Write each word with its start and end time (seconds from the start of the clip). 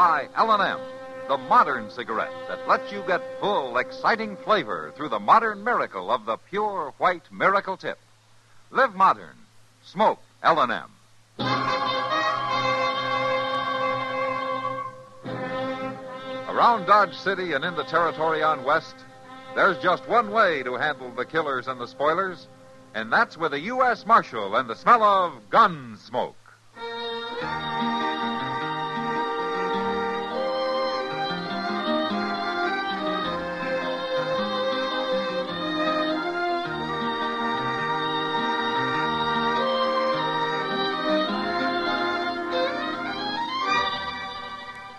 By 0.00 0.30
L&M, 0.34 0.80
the 1.28 1.36
modern 1.36 1.90
cigarette 1.90 2.32
that 2.48 2.66
lets 2.66 2.90
you 2.90 3.04
get 3.06 3.20
full, 3.38 3.76
exciting 3.76 4.34
flavor 4.34 4.94
through 4.96 5.10
the 5.10 5.18
modern 5.18 5.62
miracle 5.62 6.10
of 6.10 6.24
the 6.24 6.38
pure 6.38 6.94
white 6.96 7.30
miracle 7.30 7.76
tip. 7.76 7.98
Live 8.70 8.94
modern. 8.94 9.36
Smoke 9.84 10.22
L&M. 10.42 10.90
Around 16.48 16.86
Dodge 16.86 17.14
City 17.14 17.52
and 17.52 17.62
in 17.62 17.76
the 17.76 17.84
territory 17.84 18.42
on 18.42 18.64
West, 18.64 18.94
there's 19.54 19.76
just 19.82 20.08
one 20.08 20.30
way 20.30 20.62
to 20.62 20.76
handle 20.76 21.10
the 21.10 21.26
killers 21.26 21.68
and 21.68 21.78
the 21.78 21.86
spoilers, 21.86 22.46
and 22.94 23.12
that's 23.12 23.36
with 23.36 23.52
a 23.52 23.60
U.S. 23.60 24.06
Marshal 24.06 24.56
and 24.56 24.66
the 24.66 24.76
smell 24.76 25.02
of 25.02 25.50
gun 25.50 25.98
smoke. 25.98 26.39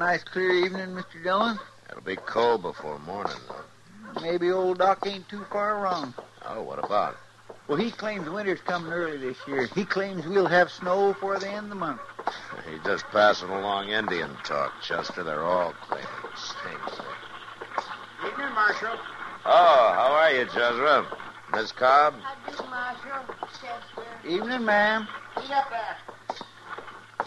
Nice 0.00 0.24
clear 0.24 0.50
evening, 0.50 0.88
Mr. 0.88 1.22
Dillon. 1.22 1.58
It'll 1.90 2.00
be 2.00 2.16
cold 2.16 2.62
before 2.62 2.98
morning, 3.00 3.36
though. 3.48 4.22
Maybe 4.22 4.50
old 4.50 4.78
Doc 4.78 5.06
ain't 5.06 5.28
too 5.28 5.44
far 5.52 5.78
wrong. 5.78 6.14
Oh, 6.46 6.62
what 6.62 6.82
about? 6.82 7.18
Well, 7.68 7.76
he 7.76 7.90
claims 7.90 8.26
winter's 8.26 8.62
coming 8.62 8.90
early 8.90 9.18
this 9.18 9.36
year. 9.46 9.66
He 9.66 9.84
claims 9.84 10.26
we'll 10.26 10.46
have 10.46 10.70
snow 10.70 11.12
before 11.12 11.38
the 11.38 11.48
end 11.48 11.64
of 11.64 11.68
the 11.68 11.74
month. 11.74 12.00
He's 12.68 12.82
just 12.82 13.04
passing 13.12 13.50
along 13.50 13.90
Indian 13.90 14.30
talk, 14.42 14.72
Chester. 14.82 15.22
They're 15.22 15.44
all 15.44 15.74
claiming 15.82 16.08
the 16.22 16.40
same 16.40 16.96
thing. 16.96 17.06
Evening, 18.26 18.54
Marshal. 18.54 18.98
Oh, 19.44 19.92
how 19.94 20.12
are 20.12 20.32
you, 20.32 20.46
Jezra? 20.46 21.06
Miss 21.52 21.72
Cobb? 21.72 22.14
I 22.24 22.50
do, 22.50 22.64
Marshal. 22.70 23.34
Chester. 23.52 24.26
Evening, 24.26 24.64
ma'am. 24.64 25.06
Eat 25.44 25.50
up 25.50 25.68
there. 25.68 26.09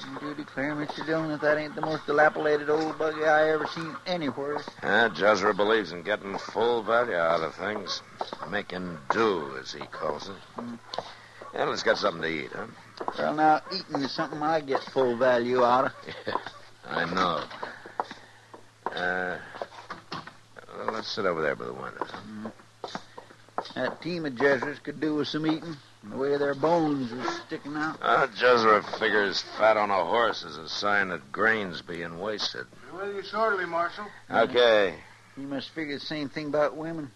You 0.01 0.19
do 0.19 0.33
declare, 0.33 0.75
Mr. 0.75 1.05
Dillon, 1.05 1.29
that 1.29 1.41
that 1.41 1.57
ain't 1.57 1.75
the 1.75 1.81
most 1.81 2.05
dilapidated 2.05 2.69
old 2.69 2.97
buggy 2.97 3.25
I 3.25 3.51
ever 3.51 3.67
seen 3.67 3.95
anywhere. 4.05 4.61
Yeah, 4.81 5.09
Jezra 5.09 5.55
believes 5.55 5.91
in 5.91 6.01
getting 6.01 6.37
full 6.37 6.83
value 6.83 7.15
out 7.15 7.41
of 7.41 7.53
things. 7.55 8.01
Making 8.49 8.97
do, 9.11 9.55
as 9.61 9.71
he 9.71 9.85
calls 9.87 10.29
it. 10.29 10.63
Yeah, 11.53 11.65
let's 11.65 11.83
get 11.83 11.97
something 11.97 12.23
to 12.23 12.27
eat, 12.27 12.51
huh? 12.51 12.65
Well, 13.17 13.33
now, 13.35 13.61
eating 13.71 14.01
is 14.01 14.11
something 14.11 14.41
I 14.41 14.61
get 14.61 14.81
full 14.81 15.15
value 15.15 15.63
out 15.63 15.85
of. 15.85 15.91
I 16.89 17.05
know. 17.13 17.43
Uh, 18.91 19.37
well, 20.75 20.93
let's 20.93 21.11
sit 21.11 21.25
over 21.25 21.41
there 21.41 21.55
by 21.55 21.65
the 21.65 21.73
window. 21.73 22.51
That 23.75 24.01
team 24.01 24.25
of 24.25 24.35
Jesuits 24.35 24.79
could 24.79 24.99
do 24.99 25.15
with 25.15 25.27
some 25.27 25.45
eating. 25.45 25.77
The 26.09 26.17
way 26.17 26.37
their 26.37 26.55
bones 26.55 27.13
are 27.13 27.31
sticking 27.45 27.75
out. 27.75 27.97
Uh, 28.01 28.27
Jezra 28.27 28.83
figures 28.99 29.41
fat 29.57 29.77
on 29.77 29.89
a 29.89 30.03
horse 30.03 30.43
is 30.43 30.57
a 30.57 30.67
sign 30.67 31.09
that 31.09 31.31
grain's 31.31 31.81
being 31.81 32.19
wasted. 32.19 32.65
Well, 32.93 33.11
you 33.11 33.23
shortly, 33.23 33.65
Marshal. 33.65 34.05
Okay. 34.29 34.95
He 35.35 35.45
must 35.45 35.69
figure 35.69 35.97
the 35.97 36.05
same 36.05 36.29
thing 36.29 36.47
about 36.47 36.75
women. 36.75 37.09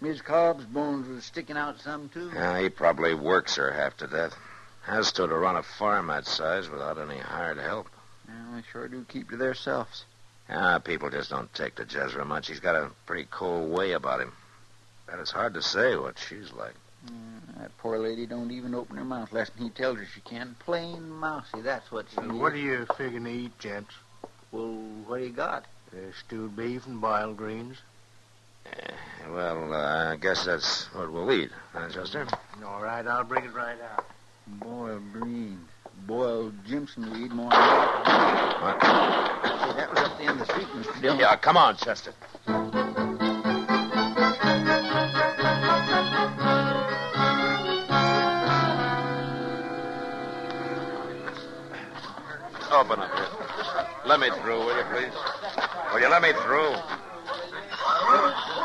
Miss 0.00 0.20
Cobb's 0.20 0.64
bones 0.64 1.08
was 1.08 1.24
sticking 1.24 1.56
out 1.56 1.80
some, 1.80 2.08
too. 2.08 2.30
Yeah, 2.34 2.60
he 2.60 2.68
probably 2.68 3.14
works 3.14 3.56
her 3.56 3.72
half 3.72 3.96
to 3.98 4.06
death. 4.06 4.34
Has 4.82 5.12
to 5.12 5.26
to 5.26 5.34
run 5.34 5.56
a 5.56 5.62
farm 5.62 6.08
that 6.08 6.26
size 6.26 6.68
without 6.68 6.98
any 6.98 7.18
hired 7.18 7.58
help. 7.58 7.88
Yeah, 8.28 8.56
they 8.56 8.62
sure 8.70 8.88
do 8.88 9.04
keep 9.08 9.30
to 9.30 9.36
theirselves. 9.36 10.04
Ah, 10.48 10.78
people 10.78 11.10
just 11.10 11.30
don't 11.30 11.52
take 11.54 11.76
to 11.76 11.84
Jezra 11.84 12.26
much. 12.26 12.48
He's 12.48 12.60
got 12.60 12.76
a 12.76 12.90
pretty 13.06 13.26
cold 13.30 13.70
way 13.70 13.92
about 13.92 14.20
him. 14.20 14.32
But 15.06 15.18
it's 15.18 15.30
hard 15.30 15.54
to 15.54 15.62
say 15.62 15.96
what 15.96 16.18
she's 16.18 16.52
like. 16.52 16.74
Mm, 17.06 17.58
that 17.60 17.76
poor 17.78 17.98
lady 17.98 18.26
don't 18.26 18.50
even 18.50 18.74
open 18.74 18.96
her 18.96 19.04
mouth 19.04 19.32
less 19.32 19.50
than 19.50 19.64
he 19.64 19.70
tells 19.70 19.98
her 19.98 20.06
she 20.14 20.20
can. 20.20 20.56
Plain 20.60 21.10
mousy, 21.10 21.60
that's 21.62 21.90
what 21.90 22.06
she 22.10 22.20
is. 22.20 22.32
What 22.32 22.52
are 22.52 22.58
you 22.58 22.86
figuring 22.96 23.24
to 23.24 23.30
eat, 23.30 23.58
gents? 23.58 23.94
Well, 24.52 24.74
what 25.06 25.18
do 25.18 25.24
you 25.24 25.30
got? 25.30 25.64
Uh, 25.92 25.96
stewed 26.26 26.56
beef 26.56 26.86
and 26.86 27.00
boiled 27.00 27.36
greens. 27.36 27.78
Eh, 28.66 28.90
well, 29.30 29.72
uh, 29.72 30.12
I 30.12 30.16
guess 30.16 30.44
that's 30.44 30.86
what 30.94 31.12
we'll 31.12 31.30
eat, 31.30 31.50
huh, 31.72 31.88
Chester? 31.88 32.26
All 32.64 32.82
right, 32.82 33.06
I'll 33.06 33.24
bring 33.24 33.44
it 33.44 33.54
right 33.54 33.76
out. 33.92 34.04
Boiled 34.46 35.12
greens. 35.12 35.68
Boiled 36.06 36.54
Jimson 36.66 37.10
weed 37.12 37.32
more. 37.32 37.50
Than... 37.50 37.60
What? 37.60 38.80
That 38.80 39.90
was 39.90 39.98
up 39.98 40.18
the 40.18 40.24
end 40.24 40.40
of 40.40 40.46
the 40.46 40.52
street, 40.52 40.66
Mr. 40.68 41.00
Dillon. 41.00 41.18
Yeah, 41.18 41.36
come 41.36 41.56
on, 41.56 41.76
Chester. 41.76 42.12
Open 52.76 53.00
up 53.00 53.10
here. 53.16 53.86
Let 54.04 54.20
me 54.20 54.28
through, 54.42 54.58
will 54.58 54.76
you, 54.76 54.84
please? 54.92 55.12
Will 55.94 56.00
you 56.00 56.10
let 56.10 56.20
me 56.20 56.32
through? 56.32 56.72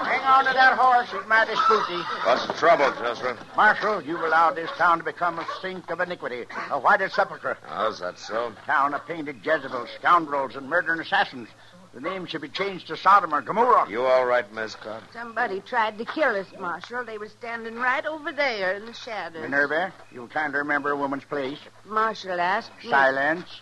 Hang 0.04 0.22
on 0.25 0.44
to 0.44 0.52
that 0.54 0.78
horse. 0.78 1.10
He's 1.10 1.25
mighty 1.30 1.56
spooky. 1.56 2.02
What's 2.25 2.46
the 2.46 2.52
trouble, 2.54 2.92
Chester? 3.00 3.38
Marshal, 3.56 4.02
you've 4.02 4.19
allowed 4.19 4.58
this 4.58 4.69
town 4.72 4.98
to 4.98 5.06
become 5.06 5.40
a 5.40 5.46
sink 5.62 5.90
of 5.92 6.02
iniquity, 6.02 6.44
a 6.69 6.78
whited 6.78 7.13
sepulchre. 7.13 7.58
Oh, 7.69 7.90
is 7.90 8.00
that 8.00 8.19
so? 8.19 8.52
Town 8.66 8.94
of 8.94 9.08
painted 9.08 9.46
Jezebels, 9.46 9.88
scoundrels, 9.96 10.58
and 10.58 10.69
murdering 10.69 11.00
assassins. 11.00 11.48
The 11.94 12.02
name 12.02 12.25
should 12.25 12.42
be 12.42 12.50
changed 12.50 12.88
to 12.88 12.98
Sodom 12.98 13.34
or 13.34 13.42
Gomorrah. 13.42 13.90
You 13.90 14.04
all 14.04 14.25
right, 14.25 14.54
Miss 14.54 14.75
Cobb? 14.75 15.04
Somebody 15.13 15.62
tried 15.62 15.98
to 16.00 16.06
kill 16.06 16.36
us, 16.36 16.48
Marshal. 16.60 17.06
They 17.06 17.18
were 17.18 17.30
standing 17.30 17.75
right 17.75 18.06
over 18.06 18.34
there 18.34 18.74
in 18.74 18.86
the 18.86 18.94
shadows. 18.94 19.42
Minerva, 19.42 19.94
you'll 20.12 20.28
kindly 20.28 20.60
remember 20.60 20.92
a 20.92 20.98
woman's 20.98 21.24
place. 21.24 21.60
Marshal 21.86 22.42
asked 22.42 22.72
me. 22.84 22.90
Silence. 22.90 23.62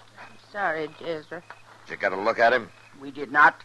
Sorry, 0.52 0.88
Jezra. 1.00 1.42
Did 1.86 1.92
you 1.92 1.98
get 1.98 2.12
a 2.12 2.20
look 2.20 2.40
at 2.40 2.54
him? 2.54 2.70
We 3.00 3.12
did 3.12 3.32
not. 3.32 3.56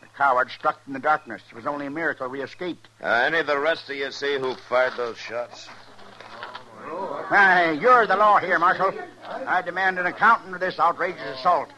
The 0.00 0.08
coward 0.16 0.50
struck 0.50 0.80
in 0.86 0.92
the 0.92 0.98
darkness. 0.98 1.42
It 1.50 1.54
was 1.54 1.66
only 1.66 1.86
a 1.86 1.90
miracle 1.90 2.28
we 2.28 2.42
escaped. 2.42 2.88
Uh, 3.02 3.06
any 3.06 3.38
of 3.38 3.46
the 3.46 3.58
rest 3.58 3.90
of 3.90 3.96
you 3.96 4.10
see 4.10 4.38
who 4.38 4.54
fired 4.68 4.94
those 4.96 5.18
shots? 5.18 5.68
Why, 7.28 7.72
you're 7.80 8.06
the 8.06 8.16
law 8.16 8.38
here, 8.38 8.58
Marshal. 8.58 8.92
I 9.24 9.62
demand 9.62 9.98
an 9.98 10.06
accountant 10.06 10.54
of 10.54 10.60
this 10.60 10.78
outrageous 10.80 11.38
assault. 11.38 11.68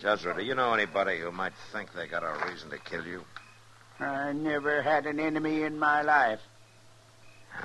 Jezra, 0.00 0.36
do 0.36 0.42
you 0.42 0.54
know 0.54 0.72
anybody 0.72 1.18
who 1.20 1.30
might 1.30 1.52
think 1.72 1.92
they 1.92 2.06
got 2.06 2.24
a 2.24 2.50
reason 2.50 2.70
to 2.70 2.78
kill 2.78 3.06
you? 3.06 3.22
I 4.00 4.32
never 4.32 4.82
had 4.82 5.06
an 5.06 5.20
enemy 5.20 5.62
in 5.62 5.78
my 5.78 6.02
life. 6.02 6.40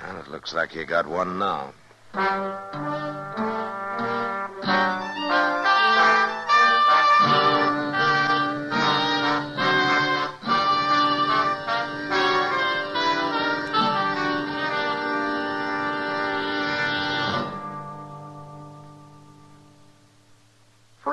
Well, 0.04 0.20
it 0.20 0.28
looks 0.28 0.54
like 0.54 0.74
you 0.74 0.84
got 0.84 1.06
one 1.06 1.38
now. 1.38 1.72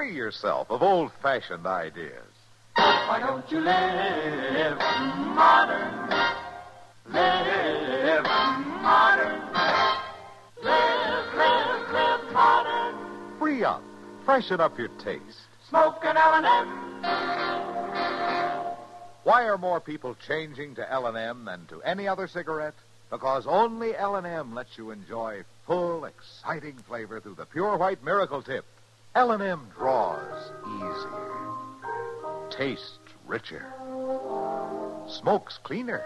Free 0.05 0.13
yourself 0.13 0.69
of 0.69 0.83
old 0.83 1.11
fashioned 1.23 1.65
ideas. 1.65 2.27
Why 2.75 3.19
don't 3.25 3.51
you 3.51 3.59
live 3.59 4.77
modern? 5.33 6.09
Live 7.11 8.23
modern. 8.83 9.41
Live, 10.61 11.33
live, 11.33 11.91
live 11.91 12.33
modern. 12.33 13.39
Free 13.39 13.63
up. 13.63 13.81
Freshen 14.25 14.61
up 14.61 14.77
your 14.77 14.89
taste. 15.03 15.47
Smoke 15.69 15.97
an 16.03 16.17
L&M. 16.17 16.67
Why 19.23 19.45
are 19.45 19.57
more 19.57 19.79
people 19.79 20.15
changing 20.27 20.75
to 20.75 20.87
L&M 20.91 21.45
than 21.45 21.65
to 21.69 21.81
any 21.81 22.07
other 22.07 22.27
cigarette? 22.27 22.75
Because 23.09 23.47
only 23.47 23.97
L&M 23.97 24.53
lets 24.53 24.77
you 24.77 24.91
enjoy 24.91 25.41
full, 25.65 26.05
exciting 26.05 26.75
flavor 26.87 27.19
through 27.19 27.35
the 27.35 27.47
pure 27.47 27.75
white 27.77 28.03
miracle 28.03 28.43
tip. 28.43 28.65
L&M 29.15 29.67
draws 29.77 30.51
easier, 30.67 31.53
tastes 32.49 32.99
richer, 33.25 33.65
smokes 35.07 35.57
cleaner. 35.63 36.03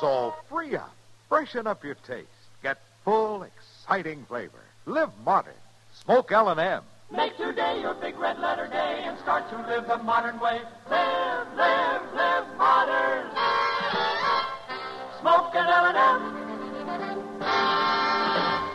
So 0.00 0.34
free 0.48 0.74
up, 0.74 0.92
freshen 1.28 1.68
up 1.68 1.84
your 1.84 1.94
taste, 1.94 2.26
get 2.64 2.78
full, 3.04 3.44
exciting 3.44 4.24
flavor. 4.24 4.64
Live 4.86 5.10
modern. 5.24 5.54
Smoke 6.02 6.32
L&M. 6.32 6.82
Make 7.12 7.36
today 7.36 7.80
your 7.80 7.94
big 7.94 8.18
red 8.18 8.40
letter 8.40 8.66
day 8.66 9.02
and 9.04 9.16
start 9.20 9.48
to 9.50 9.56
live 9.68 9.86
the 9.86 9.98
modern 9.98 10.40
way. 10.40 10.60
Live, 10.90 11.46
live, 11.56 12.02
live 12.12 12.56
modern. 12.58 13.30
Smoke 15.20 15.54
an 15.54 15.68
L&M. 15.94 16.40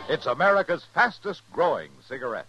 It's 0.08 0.24
America's 0.24 0.86
fastest 0.94 1.42
growing 1.52 1.90
cigarette. 2.08 2.46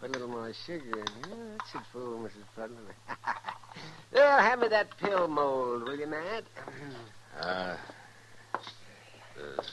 Put 0.00 0.10
a 0.10 0.12
little 0.12 0.28
more 0.28 0.52
sugar 0.66 0.84
in 0.84 0.94
here. 0.94 1.04
That 1.52 1.62
should 1.70 1.80
fool 1.92 2.18
Mrs. 2.20 2.44
Putnam. 2.54 2.86
Well, 4.12 4.38
hand 4.38 4.60
me 4.60 4.68
that 4.68 4.96
pill 4.98 5.28
mold, 5.28 5.82
will 5.84 5.98
you, 5.98 6.06
Matt? 6.06 6.44
Uh, 7.40 7.76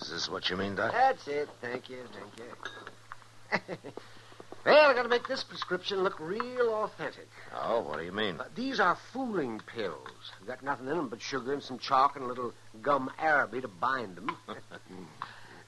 is 0.01 0.09
this 0.09 0.29
what 0.29 0.50
you 0.50 0.57
mean, 0.57 0.75
Doc? 0.75 0.91
That's 0.91 1.27
it. 1.27 1.50
Thank 1.61 1.89
you, 1.89 2.00
thank 2.13 3.67
you. 3.69 3.77
well, 4.65 4.89
I've 4.89 4.95
got 4.95 5.03
to 5.03 5.09
make 5.09 5.27
this 5.27 5.44
prescription 5.44 6.03
look 6.03 6.19
real 6.19 6.73
authentic. 6.73 7.27
Oh, 7.55 7.81
what 7.81 8.00
do 8.00 8.05
you 8.05 8.11
mean? 8.11 8.39
Uh, 8.39 8.45
these 8.55 8.79
are 8.79 8.97
fooling 9.11 9.61
pills. 9.75 10.31
Got 10.45 10.63
nothing 10.63 10.88
in 10.88 10.97
them 10.97 11.09
but 11.09 11.21
sugar 11.21 11.53
and 11.53 11.63
some 11.63 11.77
chalk 11.79 12.15
and 12.15 12.25
a 12.25 12.27
little 12.27 12.53
gum 12.81 13.11
araby 13.19 13.61
to 13.61 13.67
bind 13.67 14.15
them. 14.17 14.35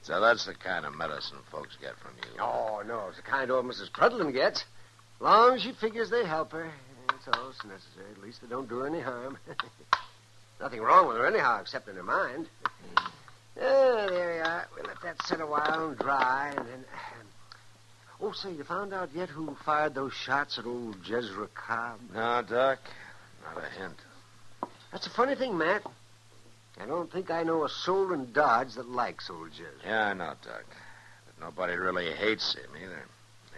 So 0.06 0.20
that's 0.20 0.46
the 0.46 0.54
kind 0.54 0.86
of 0.86 0.94
medicine 0.94 1.38
folks 1.50 1.76
get 1.82 1.98
from 1.98 2.12
you. 2.22 2.40
oh, 2.40 2.80
no, 2.86 3.06
it's 3.08 3.16
the 3.16 3.24
kind 3.24 3.50
old 3.50 3.64
Mrs. 3.64 3.92
Prudlin 3.92 4.32
gets. 4.32 4.64
Long 5.18 5.56
as 5.56 5.62
she 5.62 5.72
figures 5.72 6.10
they 6.10 6.24
help 6.24 6.52
her, 6.52 6.70
that's 7.26 7.38
all 7.38 7.46
that's 7.46 7.64
necessary. 7.64 8.10
At 8.12 8.22
least 8.22 8.40
they 8.40 8.48
don't 8.48 8.68
do 8.68 8.78
her 8.78 8.86
any 8.86 9.00
harm. 9.00 9.38
Nothing 10.60 10.80
wrong 10.80 11.08
with 11.08 11.16
her 11.16 11.26
anyhow, 11.26 11.60
except 11.60 11.88
in 11.88 11.96
her 11.96 12.02
mind. 12.02 12.46
Ah, 12.96 13.10
there 14.08 14.34
we 14.34 14.40
are. 14.40 14.66
We'll 14.74 14.86
let 14.86 15.00
that 15.02 15.22
sit 15.26 15.40
a 15.40 15.46
while 15.46 15.88
and 15.88 15.98
dry, 15.98 16.54
and 16.56 16.66
then. 16.66 16.84
Oh, 18.20 18.32
say, 18.32 18.52
you 18.52 18.64
found 18.64 18.94
out 18.94 19.10
yet 19.14 19.28
who 19.28 19.54
fired 19.64 19.94
those 19.94 20.14
shots 20.14 20.58
at 20.58 20.64
old 20.64 21.02
Jezra 21.02 21.48
Cobb? 21.54 22.00
No, 22.14 22.42
Doc. 22.48 22.78
Not 23.44 23.62
a 23.62 23.68
hint. 23.78 23.96
That's 24.90 25.06
a 25.06 25.10
funny 25.10 25.34
thing, 25.34 25.58
Matt. 25.58 25.82
I 26.80 26.86
don't 26.86 27.12
think 27.12 27.30
I 27.30 27.42
know 27.42 27.64
a 27.64 27.68
soul 27.68 28.12
in 28.12 28.32
Dodge 28.32 28.74
that 28.74 28.88
likes 28.88 29.28
old 29.28 29.50
Jezra. 29.50 29.84
Yeah, 29.84 30.06
I 30.06 30.14
know, 30.14 30.32
Doc. 30.42 30.64
But 31.26 31.44
nobody 31.44 31.74
really 31.74 32.10
hates 32.12 32.54
him 32.54 32.70
either. 32.82 33.04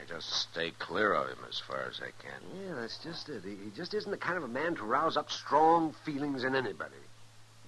They 0.08 0.14
just 0.14 0.30
stay 0.30 0.70
clear 0.78 1.12
of 1.12 1.28
him 1.28 1.38
as 1.48 1.58
far 1.58 1.82
as 1.88 2.00
I 2.00 2.10
can. 2.22 2.40
Yeah, 2.66 2.74
that's 2.80 2.98
just 2.98 3.28
it. 3.28 3.42
He, 3.44 3.50
he 3.50 3.70
just 3.76 3.94
isn't 3.94 4.10
the 4.10 4.16
kind 4.16 4.36
of 4.36 4.44
a 4.44 4.48
man 4.48 4.74
to 4.76 4.82
rouse 4.84 5.16
up 5.16 5.30
strong 5.30 5.94
feelings 6.04 6.44
in 6.44 6.54
anybody, 6.54 6.94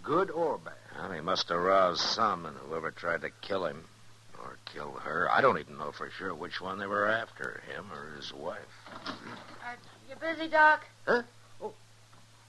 good 0.02 0.30
or 0.30 0.58
bad. 0.58 0.74
Well, 0.96 1.12
he 1.12 1.20
must 1.20 1.48
have 1.48 1.58
roused 1.58 2.00
some 2.00 2.46
in 2.46 2.54
whoever 2.54 2.90
tried 2.90 3.22
to 3.22 3.30
kill 3.40 3.66
him. 3.66 3.84
Or 4.38 4.56
kill 4.72 4.92
her. 4.92 5.30
I 5.30 5.42
don't 5.42 5.58
even 5.58 5.76
know 5.76 5.92
for 5.92 6.08
sure 6.10 6.34
which 6.34 6.62
one 6.62 6.78
they 6.78 6.86
were 6.86 7.06
after, 7.06 7.60
him 7.68 7.84
or 7.92 8.16
his 8.16 8.32
wife. 8.32 8.58
You 10.08 10.16
busy, 10.16 10.48
Doc? 10.48 10.86
Huh? 11.06 11.22
Oh, 11.60 11.74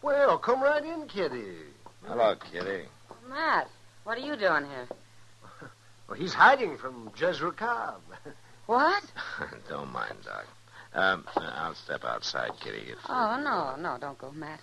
Well, 0.02 0.38
come 0.38 0.64
right 0.64 0.84
in, 0.84 1.08
Kitty. 1.08 1.58
Hello, 2.06 2.36
Kitty. 2.36 2.86
Matt, 3.28 3.68
what 4.06 4.18
are 4.18 4.22
you 4.22 4.36
doing 4.36 4.66
here? 4.66 4.88
Well, 6.08 6.20
he's 6.20 6.34
hiding 6.34 6.78
from 6.78 7.10
Jezra 7.18 7.56
Cobb. 7.56 8.02
What? 8.66 9.04
don't 9.70 9.92
mind, 9.92 10.16
Doc. 10.24 10.46
Um, 10.94 11.26
I'll 11.36 11.76
step 11.76 12.04
outside, 12.04 12.52
Kitty. 12.60 12.92
If, 12.92 12.98
Oh, 13.08 13.40
no, 13.42 13.76
no, 13.82 13.98
don't 14.00 14.18
go, 14.18 14.32
Matt. 14.32 14.60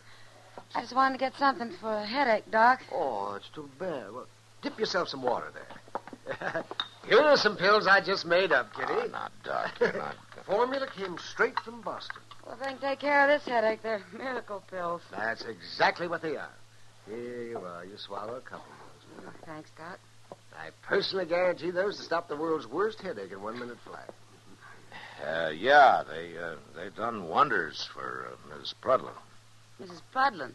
I 0.75 0.83
just 0.83 0.95
wanted 0.95 1.14
to 1.14 1.19
get 1.19 1.35
something 1.37 1.73
for 1.81 1.93
a 1.93 2.05
headache, 2.05 2.50
Doc. 2.50 2.81
Oh, 2.93 3.35
it's 3.37 3.49
too 3.55 3.69
bad. 3.78 4.12
Well, 4.12 4.26
dip 4.62 4.78
yourself 4.78 5.09
some 5.09 5.23
water 5.23 5.52
there. 5.55 6.64
Here 7.09 7.21
are 7.21 7.37
some 7.38 7.57
pills 7.57 7.87
I 7.87 8.00
just 8.00 8.26
made 8.26 8.52
up, 8.52 8.75
Kitty. 8.75 8.93
Oh, 8.93 9.09
not 9.11 9.33
Doc. 9.43 9.71
You're 9.81 9.93
not. 9.95 10.14
Formula 10.47 10.87
came 10.95 11.17
straight 11.19 11.59
from 11.61 11.81
Boston. 11.81 12.23
Well, 12.45 12.55
if 12.55 12.61
they 12.61 12.71
can 12.71 12.78
take 12.81 12.99
care 13.00 13.23
of 13.25 13.28
this 13.40 13.49
headache, 13.49 13.83
they're 13.83 14.02
miracle 14.17 14.62
pills. 14.71 15.02
That's 15.11 15.45
exactly 15.45 16.09
what 16.09 16.21
they 16.23 16.37
are. 16.37 16.52
Here 17.07 17.45
you 17.45 17.59
are. 17.59 17.85
You 17.85 17.97
swallow 17.97 18.37
a 18.37 18.40
couple 18.40 18.67
of 18.67 19.25
those. 19.25 19.35
Thanks, 19.47 19.71
Doc. 19.76 19.99
I 20.59 20.71
personally 20.83 21.25
guarantee 21.25 21.71
those 21.71 21.97
to 21.99 22.03
stop 22.03 22.29
the 22.29 22.37
world's 22.37 22.67
worst 22.67 23.00
headache 23.00 23.33
in 23.33 23.41
one 23.41 23.59
minute 23.59 23.79
flat. 23.85 24.11
Uh, 25.25 25.50
yeah, 25.50 26.03
they 26.09 26.37
uh, 26.38 26.57
they 26.77 26.91
done 26.97 27.29
wonders 27.29 27.88
for 27.93 28.29
uh, 28.33 28.59
Miss 28.59 28.75
Prudlin. 28.81 29.15
Mrs. 29.81 30.00
Prudlin. 30.12 30.55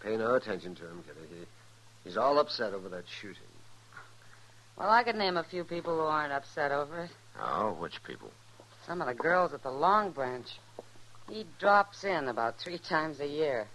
Pay 0.00 0.16
no 0.16 0.34
attention 0.34 0.74
to 0.74 0.82
him, 0.82 1.02
Kitty. 1.06 1.34
He, 1.34 1.46
he's 2.04 2.16
all 2.16 2.38
upset 2.38 2.72
over 2.74 2.88
that 2.90 3.04
shooting. 3.20 3.42
Well, 4.76 4.90
I 4.90 5.04
could 5.04 5.16
name 5.16 5.36
a 5.36 5.44
few 5.44 5.64
people 5.64 5.94
who 5.94 6.02
aren't 6.02 6.32
upset 6.32 6.72
over 6.72 7.04
it. 7.04 7.10
Oh, 7.40 7.72
which 7.78 8.02
people? 8.04 8.30
Some 8.86 9.00
of 9.00 9.06
the 9.06 9.14
girls 9.14 9.52
at 9.52 9.62
the 9.62 9.70
Long 9.70 10.10
Branch. 10.10 10.46
He 11.30 11.46
drops 11.58 12.04
in 12.04 12.28
about 12.28 12.58
three 12.58 12.78
times 12.78 13.20
a 13.20 13.26
year. 13.26 13.66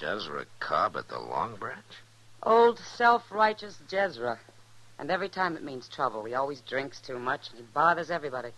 Jezra 0.00 0.46
Cobb 0.60 0.96
at 0.96 1.08
the 1.08 1.18
Long 1.18 1.56
Branch? 1.56 1.84
Old 2.42 2.78
self-righteous 2.78 3.78
Jezra. 3.88 4.38
And 4.98 5.10
every 5.10 5.28
time 5.28 5.56
it 5.56 5.62
means 5.62 5.88
trouble. 5.88 6.24
He 6.24 6.34
always 6.34 6.60
drinks 6.62 7.00
too 7.00 7.18
much 7.18 7.50
and 7.50 7.58
he 7.60 7.64
bothers 7.74 8.10
everybody 8.10 8.50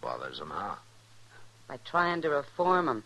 Bothers 0.00 0.38
him 0.40 0.50
how? 0.50 0.78
by 1.68 1.78
trying 1.84 2.22
to 2.22 2.28
reform 2.30 2.86
them. 2.86 3.04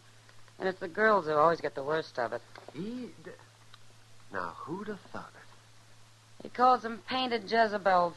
And 0.58 0.68
it's 0.68 0.80
the 0.80 0.88
girls 0.88 1.26
who 1.26 1.32
always 1.32 1.60
get 1.60 1.74
the 1.74 1.82
worst 1.84 2.18
of 2.18 2.32
it. 2.32 2.40
He. 2.72 3.10
D- 3.24 3.30
now, 4.32 4.54
who'd 4.56 4.88
have 4.88 5.00
thought 5.12 5.30
it? 5.34 6.42
He 6.42 6.48
calls 6.48 6.82
them 6.82 7.02
painted 7.08 7.50
Jezebels. 7.50 8.14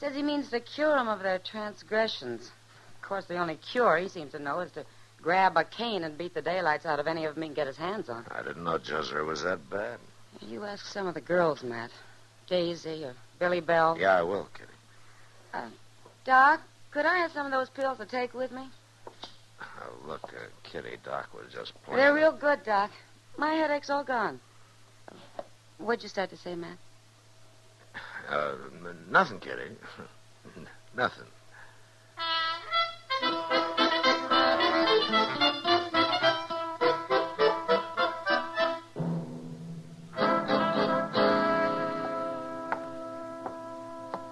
Says 0.00 0.14
he 0.14 0.22
means 0.22 0.50
to 0.50 0.60
cure 0.60 0.96
them 0.96 1.08
of 1.08 1.20
their 1.22 1.38
transgressions. 1.38 2.50
Of 2.96 3.08
course, 3.08 3.26
the 3.26 3.38
only 3.38 3.56
cure 3.56 3.96
he 3.98 4.08
seems 4.08 4.32
to 4.32 4.38
know 4.40 4.58
is 4.60 4.72
to 4.72 4.84
grab 5.22 5.56
a 5.56 5.64
cane 5.64 6.02
and 6.04 6.18
beat 6.18 6.34
the 6.34 6.42
daylights 6.42 6.84
out 6.84 6.98
of 6.98 7.06
any 7.06 7.24
of 7.24 7.34
them 7.34 7.42
he 7.42 7.48
can 7.48 7.54
get 7.54 7.66
his 7.68 7.76
hands 7.76 8.08
on. 8.08 8.26
I 8.30 8.42
didn't 8.42 8.64
know 8.64 8.78
Jezra 8.78 9.24
was 9.24 9.42
that 9.44 9.70
bad. 9.70 9.98
You 10.40 10.64
ask 10.64 10.84
some 10.86 11.06
of 11.06 11.14
the 11.14 11.20
girls, 11.20 11.62
Matt. 11.62 11.90
Daisy 12.48 13.04
or 13.04 13.14
Billy 13.38 13.60
Bell. 13.60 13.96
Yeah, 13.98 14.18
I 14.18 14.22
will, 14.22 14.48
Kitty. 14.54 14.70
Doc, 16.24 16.60
could 16.90 17.04
I 17.04 17.16
have 17.18 17.32
some 17.32 17.46
of 17.46 17.52
those 17.52 17.68
pills 17.70 17.98
to 17.98 18.06
take 18.06 18.34
with 18.34 18.50
me? 18.50 18.68
Oh, 19.60 20.08
look, 20.08 20.24
uh, 20.24 20.46
Kitty, 20.62 20.96
Doc 21.04 21.28
was 21.34 21.52
just 21.52 21.72
playing. 21.84 21.98
They're 21.98 22.14
real 22.14 22.32
good, 22.32 22.64
Doc. 22.64 22.90
My 23.36 23.52
headache's 23.54 23.90
all 23.90 24.04
gone. 24.04 24.40
What'd 25.78 26.02
you 26.02 26.08
start 26.08 26.30
to 26.30 26.36
say, 26.36 26.54
Matt? 26.54 26.78
Uh, 28.30 28.54
n- 28.86 29.06
nothing, 29.10 29.38
Kitty. 29.38 29.76
nothing. 30.96 31.24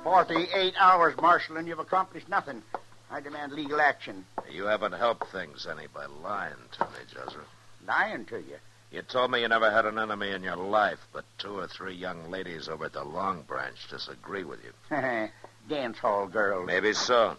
Forty-eight 0.03 0.75
hours, 0.79 1.15
Marshal, 1.21 1.57
and 1.57 1.69
you've 1.69 1.79
accomplished 1.79 2.29
nothing. 2.29 2.63
I 3.11 3.21
demand 3.21 3.53
legal 3.53 3.81
action. 3.81 4.25
You 4.51 4.65
haven't 4.65 4.93
helped 4.93 5.31
things 5.31 5.67
any 5.71 5.87
by 5.87 6.07
lying 6.07 6.55
to 6.79 6.85
me, 6.85 6.99
Jezra. 7.15 7.45
Lying 7.87 8.25
to 8.27 8.39
you. 8.39 8.57
You 8.91 9.03
told 9.03 9.31
me 9.31 9.41
you 9.41 9.49
never 9.49 9.71
had 9.71 9.87
an 9.87 9.99
enemy 9.99 10.31
in 10.31 10.43
your 10.43 10.57
life, 10.57 10.99
but 11.13 11.25
two 11.39 11.59
or 11.59 11.67
three 11.67 11.95
young 11.95 12.31
ladies 12.31 12.69
over 12.69 12.87
at 12.87 12.93
the 12.93 13.05
Long 13.05 13.43
Branch 13.43 13.77
disagree 13.89 14.45
with 14.45 14.61
you. 14.65 14.73
Dance 15.69 15.99
hall 15.99 16.27
girls. 16.27 16.67
Maybe 16.67 16.93
so. 16.93 17.37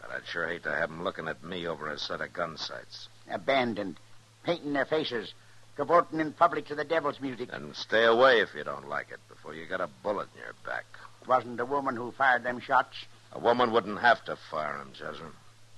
But 0.00 0.10
I'd 0.10 0.26
sure 0.26 0.48
hate 0.48 0.64
to 0.64 0.72
have 0.72 0.90
them 0.90 1.04
looking 1.04 1.28
at 1.28 1.44
me 1.44 1.66
over 1.66 1.88
a 1.88 1.98
set 1.98 2.20
of 2.20 2.32
gun 2.32 2.56
sights. 2.56 3.08
Abandoned. 3.30 3.98
Painting 4.44 4.72
their 4.72 4.84
faces. 4.84 5.32
Cavorting 5.76 6.20
in 6.20 6.32
public 6.32 6.66
to 6.66 6.74
the 6.74 6.84
devil's 6.84 7.20
music. 7.20 7.48
And 7.52 7.74
stay 7.76 8.04
away 8.04 8.40
if 8.40 8.54
you 8.54 8.64
don't 8.64 8.88
like 8.88 9.10
it 9.10 9.20
before 9.28 9.54
you 9.54 9.66
get 9.66 9.80
a 9.80 9.88
bullet 10.02 10.28
in 10.34 10.42
your 10.42 10.54
back. 10.66 10.84
Wasn't 11.26 11.56
the 11.56 11.66
woman 11.66 11.96
who 11.96 12.12
fired 12.12 12.42
them 12.42 12.60
shots? 12.60 12.96
A 13.32 13.38
woman 13.38 13.72
wouldn't 13.72 14.00
have 14.00 14.24
to 14.24 14.36
fire 14.50 14.78
them, 14.78 14.92
Jezra. 14.98 15.30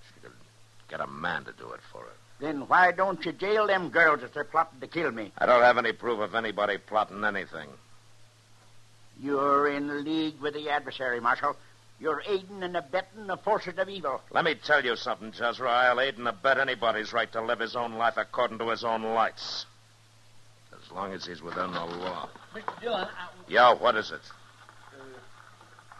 She 0.06 0.20
could 0.20 0.32
get 0.88 1.00
a 1.00 1.06
man 1.06 1.44
to 1.44 1.52
do 1.52 1.70
it 1.72 1.80
for 1.90 2.02
her. 2.02 2.12
Then 2.40 2.62
why 2.68 2.92
don't 2.92 3.25
you 3.25 3.32
jail 3.32 3.66
them 3.66 3.90
girls 3.90 4.22
if 4.22 4.32
they're 4.34 4.44
plotting 4.44 4.80
to 4.80 4.87
kill 4.87 5.11
me? 5.12 5.32
I 5.38 5.46
don't 5.46 5.62
have 5.62 5.78
any 5.78 5.92
proof 5.92 6.20
of 6.20 6.34
anybody 6.34 6.78
plotting 6.78 7.25
anything. 7.25 7.68
You're 9.20 9.68
in 9.68 10.04
league 10.04 10.40
with 10.40 10.54
the 10.54 10.70
adversary, 10.70 11.20
Marshal. 11.20 11.56
You're 12.00 12.22
aiding 12.26 12.64
and 12.64 12.76
abetting 12.76 13.28
the 13.28 13.37
forces 13.37 13.78
of 13.78 13.88
evil. 13.88 14.20
Let 14.32 14.44
me 14.44 14.56
tell 14.56 14.84
you 14.84 14.96
something, 14.96 15.30
Jezra. 15.30 15.68
I'll 15.68 16.00
aid 16.00 16.18
and 16.18 16.26
abet 16.26 16.58
anybody's 16.58 17.12
right 17.12 17.30
to 17.32 17.40
live 17.40 17.61
his 17.61 17.76
own 17.76 17.92
life 17.94 18.16
according 18.16 18.58
to 18.58 18.70
his 18.70 18.82
own 18.82 19.02
lights. 19.02 19.66
As 20.72 20.90
long 20.90 21.12
as 21.12 21.25
he's 21.25 21.42
within 21.42 21.70
the 21.70 21.84
law. 21.84 22.28
Mr. 22.54 22.80
Dillon, 22.80 23.06
I, 23.06 23.28
Yo, 23.46 23.76
what 23.76 23.94
is 23.94 24.11
it? 24.11 24.20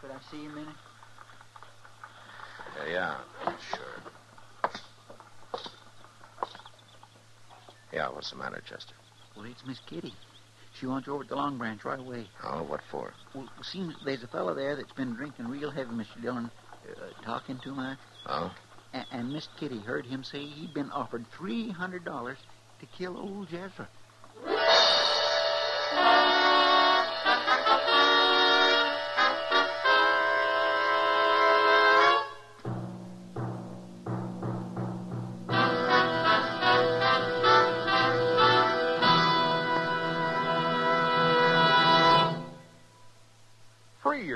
Could 0.03 0.11
I 0.11 0.19
see 0.29 0.43
you 0.43 0.49
a 0.49 0.53
minute? 0.53 0.75
Yeah, 2.91 3.15
yeah, 3.45 3.53
sure. 3.71 5.61
Yeah, 7.93 8.09
what's 8.09 8.31
the 8.31 8.35
matter, 8.35 8.61
Chester? 8.67 8.95
Well, 9.37 9.45
it's 9.45 9.65
Miss 9.65 9.79
Kitty. 9.87 10.13
She 10.77 10.87
wants 10.87 11.07
you 11.07 11.13
over 11.13 11.23
at 11.23 11.29
the 11.29 11.35
Long 11.35 11.57
Branch 11.57 11.85
right 11.85 11.99
away. 11.99 12.27
Oh, 12.43 12.63
what 12.63 12.81
for? 12.91 13.13
Well, 13.33 13.47
it 13.59 13.65
seems 13.65 13.95
there's 14.03 14.23
a 14.23 14.27
fellow 14.27 14.53
there 14.53 14.75
that's 14.75 14.91
been 14.91 15.13
drinking 15.13 15.47
real 15.47 15.71
heavy, 15.71 15.91
Mr. 15.91 16.21
Dillon, 16.21 16.51
uh, 16.89 17.23
talking 17.23 17.59
too 17.63 17.73
much. 17.73 17.97
Oh? 18.25 18.53
A- 18.93 19.05
and 19.11 19.31
Miss 19.31 19.47
Kitty 19.57 19.79
heard 19.79 20.05
him 20.05 20.23
say 20.23 20.43
he'd 20.45 20.73
been 20.73 20.91
offered 20.91 21.25
three 21.37 21.69
hundred 21.69 22.03
dollars 22.03 22.39
to 22.81 22.85
kill 22.97 23.17
old 23.17 23.47
Jezra. 23.49 23.87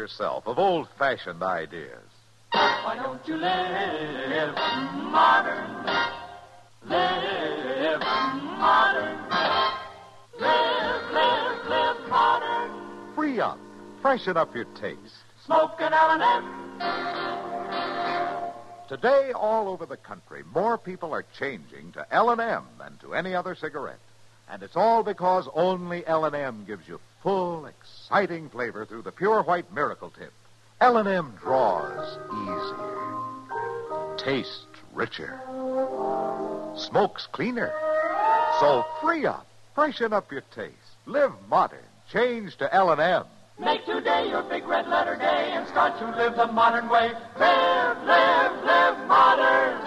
Yourself 0.07 0.47
of 0.47 0.57
old 0.57 0.87
fashioned 0.97 1.43
ideas. 1.43 1.99
Why 2.53 2.95
don't 2.95 3.27
you 3.27 3.35
live 3.35 4.55
modern? 5.11 5.85
Live 6.87 7.99
modern. 8.57 9.17
Live, 10.39 11.11
live, 11.11 11.67
live 11.67 12.09
modern. 12.09 13.15
Free 13.15 13.41
up. 13.41 13.59
Freshen 14.01 14.37
up 14.37 14.55
your 14.55 14.63
taste. 14.79 15.25
Smoke 15.45 15.75
an 15.81 15.91
L&M. 15.91 16.53
Today, 18.87 19.33
all 19.33 19.67
over 19.67 19.85
the 19.85 19.97
country, 19.97 20.43
more 20.53 20.77
people 20.77 21.11
are 21.11 21.25
changing 21.37 21.91
to 21.91 22.05
L&M 22.11 22.63
than 22.79 22.97
to 23.01 23.13
any 23.13 23.35
other 23.35 23.55
cigarette. 23.55 23.99
And 24.49 24.63
it's 24.63 24.77
all 24.77 25.03
because 25.03 25.49
only 25.53 26.07
L&M 26.07 26.63
gives 26.65 26.87
you 26.87 27.01
full, 27.21 27.65
exciting 27.65 28.49
flavor 28.49 28.85
through 28.85 29.01
the 29.01 29.11
pure 29.11 29.41
white 29.43 29.71
miracle 29.73 30.11
tip. 30.11 30.33
L&M 30.79 31.33
draws 31.41 32.17
easier, 32.31 34.17
tastes 34.17 34.65
richer, 34.93 35.39
smokes 36.75 37.27
cleaner. 37.31 37.73
So 38.59 38.85
free 39.01 39.25
up, 39.25 39.47
freshen 39.73 40.13
up 40.13 40.31
your 40.31 40.43
taste, 40.53 40.73
live 41.05 41.33
modern, 41.49 41.79
change 42.11 42.57
to 42.57 42.73
L&M. 42.73 43.23
Make 43.59 43.85
today 43.85 44.29
your 44.29 44.43
big 44.43 44.67
red 44.67 44.87
letter 44.87 45.15
day 45.15 45.51
and 45.53 45.67
start 45.67 45.97
to 45.99 46.05
live 46.15 46.35
the 46.35 46.45
modern 46.47 46.89
way. 46.89 47.11
Live, 47.39 47.97
live, 48.03 48.63
live 48.63 49.07
modern. 49.07 49.86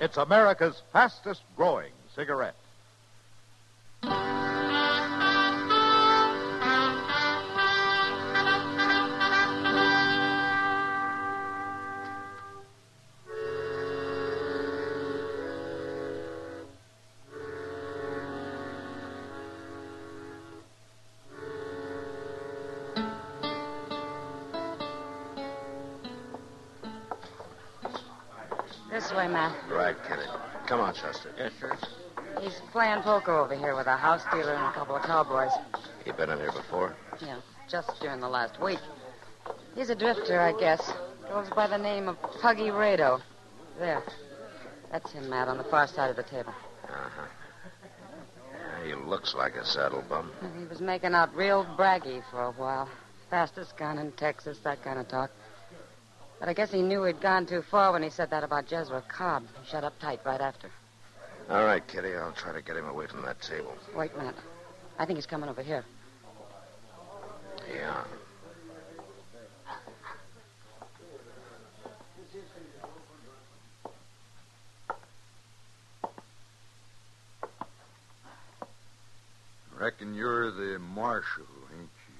It's 0.00 0.16
America's 0.16 0.80
fastest 0.92 1.42
growing 1.56 1.92
cigarette. 2.14 2.54
Playing 32.92 33.04
poker 33.04 33.32
over 33.32 33.54
here 33.54 33.74
with 33.74 33.86
a 33.86 33.96
house 33.96 34.22
dealer 34.32 34.52
and 34.52 34.66
a 34.66 34.72
couple 34.72 34.94
of 34.94 35.02
cowboys. 35.02 35.50
You 36.04 36.12
been 36.12 36.28
in 36.28 36.38
here 36.38 36.52
before? 36.52 36.94
Yeah, 37.20 37.38
just 37.68 37.90
during 38.00 38.20
the 38.20 38.28
last 38.28 38.60
week. 38.60 38.78
He's 39.74 39.88
a 39.88 39.94
drifter, 39.94 40.40
I 40.40 40.52
guess. 40.52 40.92
Goes 41.28 41.48
by 41.50 41.68
the 41.68 41.78
name 41.78 42.08
of 42.08 42.20
Puggy 42.42 42.68
Rado. 42.68 43.22
There. 43.78 44.02
That's 44.90 45.10
him, 45.10 45.30
Matt, 45.30 45.48
on 45.48 45.56
the 45.56 45.64
far 45.64 45.86
side 45.86 46.10
of 46.10 46.16
the 46.16 46.22
table. 46.22 46.52
Uh-huh. 46.86 47.26
He 48.84 48.94
looks 48.94 49.34
like 49.34 49.54
a 49.54 49.64
saddle 49.64 50.04
bum. 50.06 50.30
He 50.58 50.66
was 50.66 50.80
making 50.80 51.14
out 51.14 51.34
real 51.34 51.64
braggy 51.78 52.22
for 52.30 52.42
a 52.42 52.52
while. 52.52 52.88
Fastest 53.30 53.76
gun 53.78 53.98
in 53.98 54.12
Texas, 54.12 54.58
that 54.64 54.84
kind 54.84 54.98
of 54.98 55.08
talk. 55.08 55.30
But 56.38 56.50
I 56.50 56.52
guess 56.52 56.70
he 56.70 56.82
knew 56.82 57.04
he'd 57.04 57.22
gone 57.22 57.46
too 57.46 57.62
far 57.62 57.92
when 57.92 58.02
he 58.02 58.10
said 58.10 58.28
that 58.30 58.44
about 58.44 58.66
Jezra 58.66 59.06
Cobb. 59.08 59.44
He 59.62 59.70
shut 59.70 59.84
up 59.84 59.98
tight 59.98 60.20
right 60.26 60.40
after. 60.40 60.68
All 61.50 61.64
right, 61.64 61.86
Kitty. 61.86 62.14
I'll 62.14 62.32
try 62.32 62.52
to 62.52 62.62
get 62.62 62.76
him 62.76 62.88
away 62.88 63.06
from 63.06 63.22
that 63.22 63.40
table. 63.42 63.74
Wait 63.94 64.12
a 64.14 64.18
minute. 64.18 64.36
I 64.98 65.04
think 65.04 65.18
he's 65.18 65.26
coming 65.26 65.48
over 65.48 65.62
here. 65.62 65.84
Yeah. 67.72 68.04
Reckon 79.78 80.14
you're 80.14 80.52
the 80.52 80.78
marshal, 80.78 81.44
ain't 81.72 81.90
you? 82.08 82.14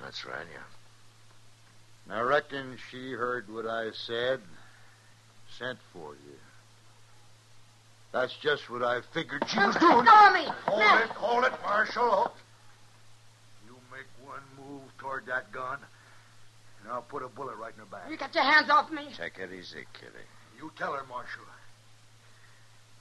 That's 0.00 0.24
right, 0.24 0.46
yeah. 0.52 2.14
I 2.14 2.20
reckon 2.20 2.76
she 2.90 3.10
heard 3.12 3.52
what 3.52 3.66
I 3.66 3.90
said, 3.92 4.40
sent 5.58 5.78
for 5.92 6.14
you. 6.14 6.36
That's 8.12 8.34
just 8.42 8.68
what 8.68 8.82
I 8.82 9.00
figured 9.14 9.42
she 9.48 9.58
was 9.58 9.74
doing. 9.76 10.04
Stormy! 10.04 10.44
Hold 10.66 10.78
Now- 10.80 10.98
it, 11.02 11.08
hold 11.10 11.44
it, 11.44 11.52
Marshal. 11.62 12.32
You 13.66 13.76
make 13.90 14.06
one 14.28 14.42
move 14.58 14.82
toward 14.98 15.26
that 15.26 15.50
gun, 15.50 15.78
and 16.82 16.92
I'll 16.92 17.02
put 17.02 17.22
a 17.22 17.28
bullet 17.28 17.56
right 17.56 17.72
in 17.72 17.78
her 17.80 17.86
back. 17.86 18.10
You 18.10 18.18
got 18.18 18.34
your 18.34 18.44
hands 18.44 18.68
off 18.70 18.90
me. 18.90 19.08
Take 19.16 19.38
it 19.38 19.50
easy, 19.52 19.84
Kitty. 19.94 20.12
You 20.58 20.70
tell 20.76 20.92
her, 20.92 21.04
Marshal. 21.08 21.42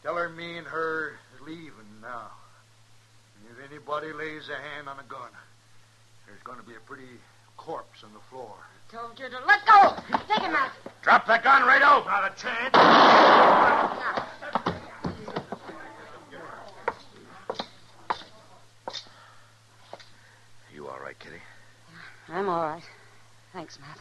Tell 0.02 0.16
her 0.16 0.30
me 0.30 0.58
and 0.58 0.66
her 0.66 1.10
is 1.36 1.42
leaving 1.46 2.02
now. 2.02 2.32
And 3.36 3.58
if 3.58 3.70
anybody 3.72 4.14
lays 4.14 4.50
a 4.50 4.56
hand 4.56 4.88
on 4.88 4.98
a 4.98 5.04
gun, 5.10 5.30
there's 6.26 6.42
going 6.44 6.58
to 6.58 6.66
be 6.66 6.74
a 6.76 6.80
pretty 6.80 7.20
corpse 7.58 8.04
on 8.04 8.14
the 8.14 8.20
floor. 8.30 8.56
Told 8.92 9.18
you 9.18 9.30
to 9.30 9.46
let 9.48 9.66
go. 9.66 9.96
Take 10.28 10.42
him 10.42 10.54
out. 10.54 10.72
Drop 11.02 11.26
that 11.28 11.46
gun, 11.46 11.62
Rado. 11.62 12.06
Not 12.06 12.30
a 12.30 12.36
chance. 12.36 12.76
You 20.76 20.90
all 20.90 21.00
right, 21.00 21.18
Kitty? 21.20 21.38
I'm 22.28 22.50
all 22.50 22.66
right. 22.66 22.84
Thanks, 23.54 23.80
Matt. 23.80 23.98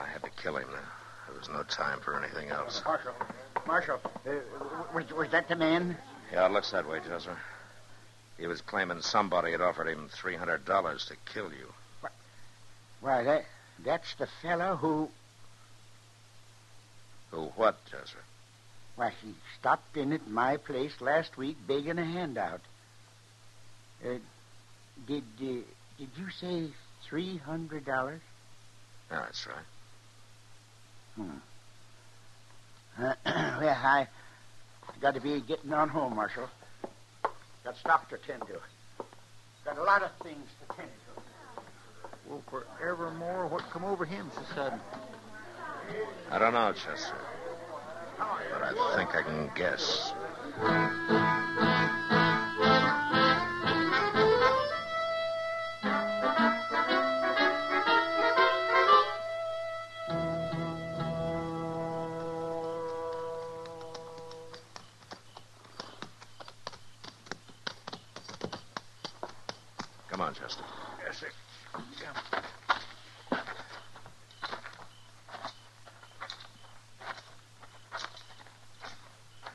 I 0.00 0.06
had 0.06 0.22
to 0.22 0.30
kill 0.40 0.56
him 0.56 0.68
now. 0.70 0.78
There 1.28 1.36
was 1.36 1.48
no 1.48 1.64
time 1.64 1.98
for 1.98 2.16
anything 2.16 2.50
else. 2.50 2.80
Marshal, 2.84 3.14
Marshal, 3.66 4.00
uh, 4.24 4.30
was, 4.94 5.12
was 5.12 5.30
that 5.30 5.48
the 5.48 5.56
man? 5.56 5.96
Yeah, 6.32 6.46
it 6.46 6.52
looks 6.52 6.70
that 6.70 6.88
way, 6.88 7.00
Jezra. 7.00 7.36
He 8.38 8.46
was 8.46 8.60
claiming 8.60 9.02
somebody 9.02 9.50
had 9.50 9.60
offered 9.60 9.88
him 9.88 10.08
$300 10.14 11.08
to 11.08 11.16
kill 11.26 11.50
you. 11.50 11.72
Why, 13.00 13.22
that 13.22 13.44
that's 13.84 14.14
the 14.14 14.26
fellow 14.42 14.76
who. 14.76 15.08
Who 17.30 17.44
what, 17.56 17.78
Jezra? 17.86 18.22
Why, 18.96 19.12
he 19.22 19.34
stopped 19.58 19.96
in 19.96 20.12
at 20.12 20.28
my 20.28 20.56
place 20.56 21.00
last 21.00 21.36
week 21.36 21.56
begging 21.66 21.98
a 21.98 22.04
handout. 22.04 22.60
Uh, 24.04 24.18
did 25.06 25.22
uh, 25.40 25.62
did 25.98 26.08
you 26.16 26.30
say 26.38 26.68
three 27.08 27.38
hundred 27.38 27.84
dollars? 27.84 28.20
Yeah, 29.10 29.20
that's 29.20 29.46
right. 29.46 29.56
Hmm. 31.16 31.38
Uh, 33.02 33.14
well, 33.60 33.78
I 33.82 34.06
got 35.00 35.14
to 35.14 35.20
be 35.20 35.40
getting 35.40 35.72
on 35.72 35.88
home, 35.88 36.16
Marshal. 36.16 36.48
Got 37.64 37.76
stock 37.76 38.08
to 38.10 38.18
tend 38.18 38.42
to. 38.42 38.58
Got 39.64 39.78
a 39.78 39.82
lot 39.82 40.02
of 40.02 40.10
things 40.22 40.46
to 40.60 40.76
tend 40.76 40.88
to. 40.88 40.99
Well, 42.30 42.42
forevermore, 42.78 43.48
what 43.48 43.68
come 43.70 43.84
over 43.84 44.04
him 44.04 44.30
so 44.32 44.42
sudden? 44.54 44.78
I 46.30 46.38
don't 46.38 46.52
know, 46.52 46.72
Chester. 46.72 47.16
But 48.52 48.62
I 48.62 48.94
think 48.94 49.16
I 49.16 49.22
can 49.22 49.50
guess. 49.56 50.12
Come 70.08 70.20
on, 70.20 70.34
Chester. 70.34 70.62
Yes, 71.04 71.18
sir. 71.18 71.26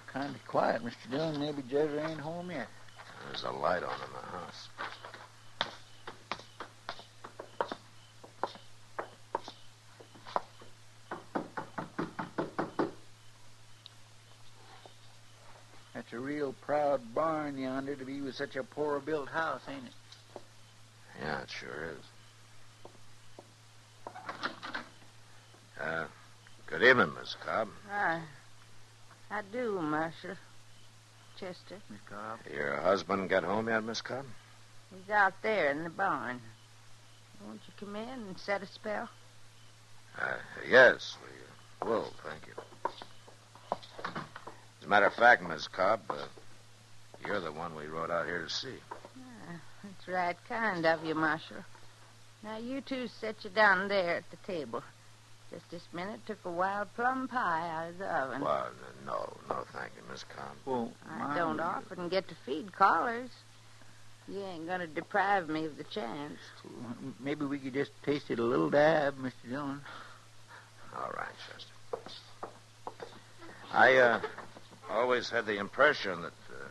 Kind 0.07 0.33
of 0.33 0.47
quiet, 0.47 0.81
Mr. 0.83 1.11
Dillon. 1.11 1.39
Maybe 1.39 1.61
Jezra 1.63 2.09
ain't 2.09 2.21
home 2.21 2.49
yet. 2.49 2.67
There's 3.25 3.43
a 3.43 3.51
light 3.51 3.83
on 3.83 3.93
in 3.93 4.13
the 4.13 4.37
house. 4.37 4.69
That's 15.93 16.13
a 16.13 16.19
real 16.19 16.53
proud 16.61 17.01
barn 17.13 17.57
yonder 17.57 17.95
to 17.95 18.05
be 18.05 18.21
with 18.21 18.35
such 18.35 18.55
a 18.55 18.63
poor 18.63 18.99
built 18.99 19.27
house, 19.27 19.61
ain't 19.67 19.85
it? 19.85 19.91
Yeah, 21.65 21.71
it 21.71 21.77
sure 21.77 21.89
is. 21.91 22.05
Uh, 25.81 26.05
good 26.67 26.83
evening, 26.83 27.11
Miss 27.19 27.35
Cobb. 27.45 27.67
I, 27.91 28.21
I 29.31 29.41
do, 29.51 29.79
Marshal. 29.81 30.35
Chester. 31.39 31.75
Miss 31.89 31.99
Cobb. 32.09 32.39
Your 32.53 32.77
husband 32.77 33.29
got 33.29 33.43
home 33.43 33.67
yet, 33.67 33.83
Miss 33.83 34.01
Cobb? 34.01 34.25
He's 34.93 35.09
out 35.13 35.33
there 35.41 35.71
in 35.71 35.83
the 35.83 35.89
barn. 35.89 36.39
Won't 37.45 37.59
you 37.67 37.73
come 37.77 37.95
in 37.95 38.07
and 38.07 38.37
set 38.37 38.63
a 38.63 38.67
spell? 38.67 39.09
Uh, 40.17 40.37
yes, 40.69 41.17
we 41.81 41.87
will, 41.89 42.13
thank 42.23 42.47
you. 42.47 42.53
As 44.05 44.85
a 44.85 44.87
matter 44.87 45.07
of 45.07 45.13
fact, 45.13 45.43
Miss 45.43 45.67
Cobb, 45.67 45.99
uh, 46.09 46.15
you're 47.25 47.41
the 47.41 47.51
one 47.51 47.75
we 47.75 47.87
rode 47.87 48.11
out 48.11 48.25
here 48.25 48.43
to 48.43 48.49
see. 48.49 48.75
That's 49.85 50.07
right 50.07 50.37
kind 50.49 50.85
of 50.85 51.05
you, 51.05 51.15
Marshal. 51.15 51.57
Now, 52.43 52.57
you 52.57 52.81
two 52.81 53.07
set 53.07 53.43
you 53.43 53.49
down 53.49 53.87
there 53.87 54.17
at 54.17 54.29
the 54.31 54.37
table. 54.45 54.83
Just 55.51 55.69
this 55.69 55.87
minute 55.93 56.19
took 56.25 56.43
a 56.45 56.51
wild 56.51 56.93
plum 56.95 57.27
pie 57.27 57.69
out 57.69 57.89
of 57.89 57.97
the 57.97 58.05
oven. 58.05 58.41
Well, 58.41 58.67
no, 59.05 59.37
no, 59.49 59.63
thank 59.73 59.91
you, 59.95 60.01
Miss 60.11 60.23
Cobb. 60.23 60.55
Well, 60.65 60.91
I 61.09 61.37
don't 61.37 61.59
often 61.59 62.09
get 62.09 62.27
to 62.29 62.35
feed 62.45 62.73
callers. 62.73 63.29
You 64.27 64.43
ain't 64.43 64.65
going 64.65 64.79
to 64.79 64.87
deprive 64.87 65.49
me 65.49 65.65
of 65.65 65.77
the 65.77 65.83
chance. 65.83 66.39
Maybe 67.19 67.45
we 67.45 67.59
could 67.59 67.73
just 67.73 67.91
taste 68.03 68.31
it 68.31 68.39
a 68.39 68.43
little 68.43 68.71
dab, 68.71 69.17
Mr. 69.19 69.31
Dillon. 69.47 69.81
All 70.95 71.11
right, 71.15 71.27
Chester. 71.47 72.25
I 73.71 73.97
uh, 73.97 74.21
always 74.89 75.29
had 75.29 75.45
the 75.45 75.59
impression 75.59 76.21
that 76.21 76.33
uh, 76.49 76.67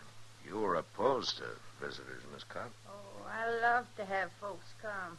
you 0.49 0.59
were 0.59 0.75
opposed 0.75 1.37
to 1.37 1.45
visitors, 1.81 2.23
Miss 2.33 2.43
Cobb. 2.45 2.71
I 3.35 3.51
love 3.63 3.87
to 3.97 4.05
have 4.05 4.31
folks 4.41 4.67
come. 4.81 5.19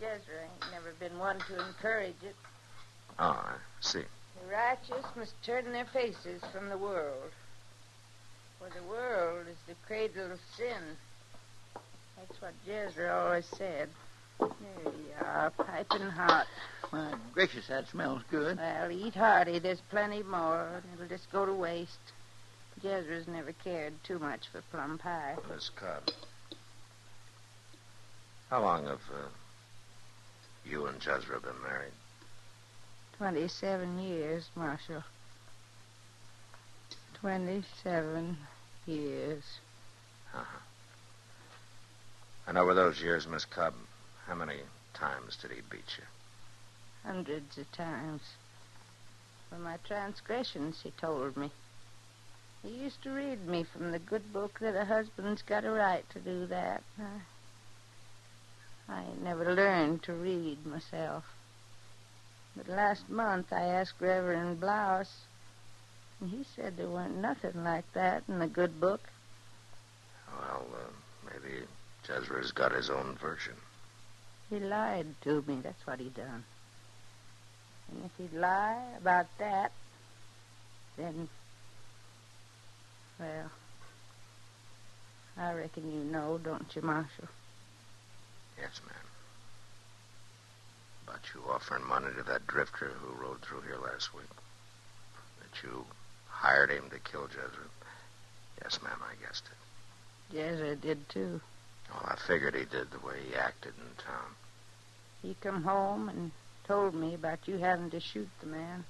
Jezra 0.00 0.42
ain't 0.42 0.72
never 0.72 0.92
been 1.00 1.18
one 1.18 1.38
to 1.48 1.66
encourage 1.66 2.22
it. 2.22 2.36
Ah, 3.18 3.54
I 3.54 3.58
see. 3.80 4.02
The 4.40 4.52
righteous 4.52 5.04
must 5.16 5.34
turn 5.44 5.72
their 5.72 5.86
faces 5.86 6.42
from 6.52 6.68
the 6.68 6.78
world. 6.78 7.32
For 8.58 8.68
the 8.68 8.86
world 8.88 9.46
is 9.48 9.56
the 9.66 9.74
cradle 9.86 10.30
of 10.30 10.38
sin. 10.56 10.96
That's 12.16 12.40
what 12.40 12.52
Jezra 12.66 13.24
always 13.24 13.46
said. 13.46 13.88
There 14.38 14.50
you 14.84 15.24
are, 15.24 15.50
piping 15.50 16.08
hot. 16.08 16.46
My 16.92 17.14
gracious, 17.32 17.66
that 17.68 17.88
smells 17.88 18.22
good. 18.30 18.58
Well, 18.58 18.90
eat 18.90 19.14
hearty. 19.14 19.58
There's 19.58 19.80
plenty 19.90 20.22
more, 20.22 20.68
and 20.74 20.84
it'll 20.94 21.08
just 21.08 21.30
go 21.32 21.46
to 21.46 21.54
waste. 21.54 22.12
Jezra's 22.82 23.26
never 23.26 23.52
cared 23.52 23.92
too 24.04 24.18
much 24.18 24.48
for 24.52 24.60
plum 24.70 24.98
pie. 24.98 25.36
Miss 25.52 25.70
Cobb. 25.70 26.10
How 28.54 28.62
long 28.62 28.84
have 28.86 29.00
uh, 29.12 29.26
you 30.64 30.86
and 30.86 31.00
Jezra 31.00 31.42
been 31.42 31.60
married? 31.60 31.90
Twenty-seven 33.18 33.98
years, 33.98 34.48
Marshal. 34.54 35.02
Twenty-seven 37.14 38.36
years. 38.86 39.42
Uh-huh. 40.32 40.58
And 42.46 42.56
over 42.56 42.74
those 42.74 43.02
years, 43.02 43.26
Miss 43.26 43.44
Cobb, 43.44 43.74
how 44.28 44.36
many 44.36 44.58
times 44.92 45.36
did 45.42 45.50
he 45.50 45.60
beat 45.68 45.98
you? 45.98 46.04
Hundreds 47.02 47.58
of 47.58 47.72
times. 47.72 48.22
For 49.50 49.58
my 49.58 49.78
transgressions, 49.84 50.78
he 50.80 50.92
told 50.92 51.36
me. 51.36 51.50
He 52.62 52.68
used 52.68 53.02
to 53.02 53.10
read 53.10 53.48
me 53.48 53.64
from 53.64 53.90
the 53.90 53.98
good 53.98 54.32
book 54.32 54.60
that 54.60 54.80
a 54.80 54.84
husband's 54.84 55.42
got 55.42 55.64
a 55.64 55.72
right 55.72 56.08
to 56.10 56.20
do 56.20 56.46
that. 56.46 56.84
I, 57.00 57.18
I 58.88 59.02
ain't 59.02 59.22
never 59.22 59.54
learned 59.54 60.02
to 60.04 60.12
read 60.12 60.64
myself. 60.66 61.24
But 62.56 62.68
last 62.68 63.08
month 63.08 63.52
I 63.52 63.62
asked 63.62 64.00
Reverend 64.00 64.60
Blouse, 64.60 65.24
and 66.20 66.30
he 66.30 66.44
said 66.54 66.76
there 66.76 66.88
weren't 66.88 67.16
nothing 67.16 67.64
like 67.64 67.90
that 67.94 68.22
in 68.28 68.38
the 68.38 68.46
good 68.46 68.80
book. 68.80 69.00
Well, 70.28 70.66
uh, 70.72 71.30
maybe 71.32 71.66
Jezra's 72.06 72.52
got 72.52 72.72
his 72.72 72.90
own 72.90 73.16
version. 73.20 73.54
He 74.50 74.60
lied 74.60 75.06
to 75.22 75.42
me. 75.46 75.60
That's 75.62 75.86
what 75.86 75.98
he 75.98 76.10
done. 76.10 76.44
And 77.90 78.04
if 78.04 78.10
he'd 78.18 78.38
lie 78.38 78.82
about 78.98 79.26
that, 79.38 79.72
then, 80.96 81.28
well, 83.18 83.50
I 85.36 85.52
reckon 85.54 85.92
you 85.92 86.04
know, 86.04 86.38
don't 86.42 86.66
you, 86.76 86.82
Marshal? 86.82 87.28
Yes, 88.58 88.80
ma'am. 88.86 88.96
About 91.06 91.20
you 91.34 91.42
offering 91.50 91.86
money 91.86 92.14
to 92.16 92.22
that 92.24 92.46
drifter 92.46 92.92
who 93.00 93.22
rode 93.22 93.40
through 93.42 93.62
here 93.62 93.78
last 93.78 94.14
week. 94.14 94.24
That 95.40 95.62
you 95.62 95.84
hired 96.28 96.70
him 96.70 96.90
to 96.90 96.98
kill 96.98 97.28
Jezra. 97.28 97.68
Yes, 98.62 98.80
ma'am, 98.82 98.98
I 99.02 99.14
guessed 99.24 99.44
it. 99.46 100.36
Jezra 100.36 100.80
did, 100.80 101.08
too. 101.08 101.40
Well, 101.90 102.06
I 102.06 102.16
figured 102.26 102.54
he 102.54 102.64
did 102.64 102.90
the 102.90 103.06
way 103.06 103.16
he 103.28 103.34
acted 103.34 103.74
in 103.78 104.04
town. 104.04 104.34
He 105.22 105.36
come 105.40 105.62
home 105.62 106.08
and 106.08 106.30
told 106.66 106.94
me 106.94 107.14
about 107.14 107.46
you 107.46 107.58
having 107.58 107.90
to 107.90 108.00
shoot 108.00 108.28
the 108.40 108.46
man. 108.46 108.84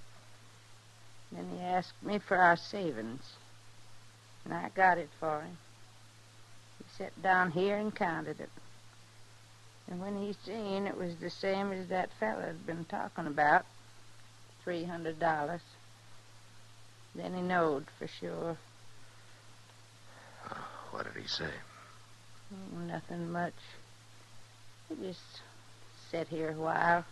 Then 1.32 1.48
he 1.56 1.64
asked 1.64 2.00
me 2.02 2.18
for 2.18 2.36
our 2.36 2.56
savings. 2.56 3.22
And 4.44 4.54
I 4.54 4.68
got 4.74 4.98
it 4.98 5.08
for 5.18 5.40
him. 5.40 5.56
He 6.78 6.84
sat 6.96 7.22
down 7.22 7.50
here 7.50 7.76
and 7.76 7.94
counted 7.94 8.40
it. 8.40 8.50
And 9.90 10.00
when 10.00 10.16
he 10.16 10.34
seen 10.44 10.86
it 10.86 10.96
was 10.96 11.16
the 11.16 11.30
same 11.30 11.72
as 11.72 11.88
that 11.88 12.10
feller 12.18 12.46
had 12.46 12.66
been 12.66 12.84
talking 12.86 13.26
about, 13.26 13.66
three 14.62 14.84
hundred 14.84 15.18
dollars, 15.18 15.60
then 17.14 17.34
he 17.34 17.42
knowed 17.42 17.86
for 17.98 18.08
sure. 18.08 18.56
What 20.90 21.04
did 21.04 21.22
he 21.22 21.28
say? 21.28 21.50
Nothing 22.86 23.30
much. 23.32 23.54
He 24.88 24.96
just 24.96 25.20
sat 26.10 26.28
here 26.28 26.50
a 26.50 26.60
while, 26.60 27.04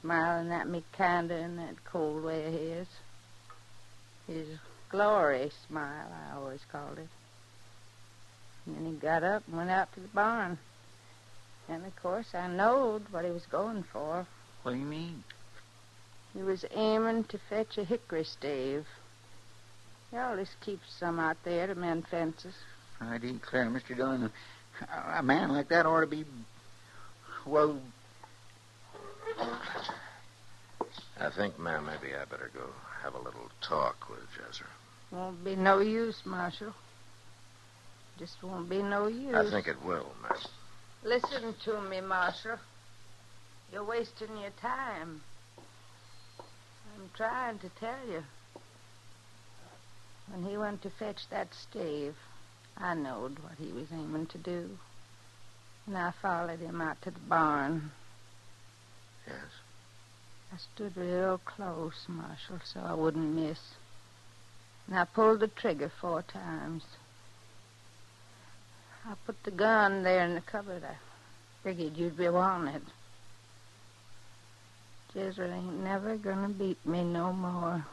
smiling 0.00 0.52
at 0.52 0.68
me 0.68 0.84
kinda 0.92 1.34
in 1.36 1.56
that 1.56 1.84
cold 1.84 2.22
way 2.22 2.46
of 2.46 2.52
his. 2.52 2.86
His 4.26 4.58
glory 4.90 5.50
smile, 5.66 6.08
I 6.12 6.36
always 6.36 6.60
called 6.70 6.98
it. 6.98 7.08
And 8.66 8.76
then 8.76 8.86
he 8.86 8.92
got 8.92 9.22
up 9.22 9.42
and 9.46 9.56
went 9.56 9.70
out 9.70 9.92
to 9.94 10.00
the 10.00 10.08
barn. 10.08 10.58
And 11.68 11.84
of 11.86 11.96
course 11.96 12.34
I 12.34 12.48
knowed 12.48 13.02
what 13.10 13.24
he 13.24 13.30
was 13.30 13.46
going 13.46 13.84
for. 13.92 14.26
What 14.62 14.72
do 14.72 14.78
you 14.78 14.84
mean? 14.84 15.24
He 16.34 16.42
was 16.42 16.64
aiming 16.72 17.24
to 17.24 17.38
fetch 17.48 17.78
a 17.78 17.84
hickory 17.84 18.24
stave. 18.24 18.86
He 20.10 20.16
always 20.16 20.50
keeps 20.64 20.92
some 20.98 21.18
out 21.20 21.36
there 21.44 21.66
to 21.66 21.74
mend 21.74 22.06
fences. 22.08 22.54
I 23.00 23.18
declare, 23.18 23.66
Mr. 23.66 23.96
Dillon, 23.96 24.30
a, 24.80 25.18
a 25.18 25.22
man 25.22 25.50
like 25.50 25.68
that 25.68 25.86
ought 25.86 26.00
to 26.00 26.06
be, 26.06 26.24
well, 27.46 27.80
I 31.20 31.30
think, 31.30 31.58
ma'am, 31.58 31.86
maybe 31.86 32.14
I 32.14 32.24
better 32.24 32.50
go 32.54 32.66
have 33.02 33.14
a 33.14 33.18
little 33.18 33.50
talk 33.60 34.08
with 34.08 34.20
Jezra. 34.36 34.66
Won't 35.10 35.44
be 35.44 35.56
no 35.56 35.78
use, 35.78 36.20
Marshal. 36.24 36.72
Just 38.18 38.42
won't 38.42 38.68
be 38.68 38.82
no 38.82 39.06
use. 39.06 39.34
I 39.34 39.50
think 39.50 39.68
it 39.68 39.82
will, 39.84 40.12
ma'am. 40.22 40.38
Listen 41.04 41.54
to 41.64 41.80
me, 41.82 42.00
Marshal. 42.00 42.56
You're 43.70 43.84
wasting 43.84 44.38
your 44.40 44.52
time. 44.62 45.20
I'm 46.38 47.10
trying 47.14 47.58
to 47.58 47.68
tell 47.78 48.08
you. 48.10 48.22
When 50.32 50.50
he 50.50 50.56
went 50.56 50.80
to 50.82 50.90
fetch 50.90 51.28
that 51.28 51.48
stave, 51.52 52.14
I 52.78 52.94
knowed 52.94 53.38
what 53.40 53.58
he 53.58 53.70
was 53.70 53.88
aiming 53.92 54.28
to 54.28 54.38
do. 54.38 54.78
And 55.86 55.98
I 55.98 56.12
followed 56.22 56.60
him 56.60 56.80
out 56.80 57.02
to 57.02 57.10
the 57.10 57.20
barn. 57.20 57.90
Yes? 59.26 59.36
I 60.54 60.56
stood 60.56 60.96
real 60.96 61.38
close, 61.44 62.06
Marshal, 62.08 62.60
so 62.64 62.80
I 62.80 62.94
wouldn't 62.94 63.34
miss. 63.34 63.58
And 64.86 64.98
I 64.98 65.04
pulled 65.04 65.40
the 65.40 65.48
trigger 65.48 65.92
four 66.00 66.22
times. 66.22 66.84
I 69.06 69.14
put 69.26 69.42
the 69.42 69.50
gun 69.50 70.02
there 70.02 70.24
in 70.24 70.34
the 70.34 70.40
cupboard. 70.40 70.82
I 70.82 70.96
figured 71.62 71.96
you'd 71.96 72.16
be 72.16 72.28
wanting 72.28 72.76
it. 72.76 72.82
Jezra 75.14 75.52
ain't 75.52 75.84
never 75.84 76.16
gonna 76.16 76.48
beat 76.48 76.84
me 76.86 77.04
no 77.04 77.32
more. 77.32 77.84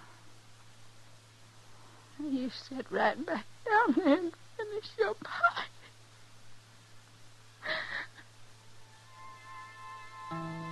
You 2.20 2.50
sit 2.50 2.86
right 2.92 3.24
back 3.26 3.46
down 3.66 3.96
there 3.96 4.18
and 4.18 4.34
finish 4.58 4.90
your 4.98 5.14
pie. 5.16 5.66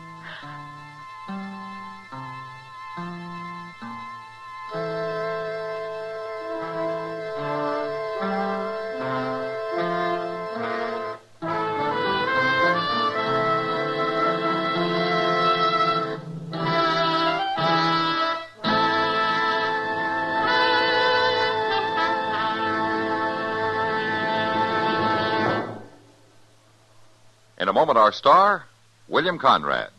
moment, 27.80 27.98
our 27.98 28.12
star, 28.12 28.66
William 29.08 29.40
Conrad. 29.40 29.92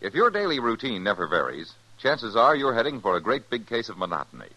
If 0.00 0.14
your 0.14 0.30
daily 0.30 0.58
routine 0.58 1.04
never 1.04 1.26
varies, 1.26 1.70
chances 1.98 2.34
are 2.34 2.56
you're 2.56 2.72
heading 2.72 3.02
for 3.02 3.14
a 3.14 3.20
great 3.20 3.50
big 3.50 3.66
case 3.66 3.90
of 3.90 3.98
monotony. 3.98 4.48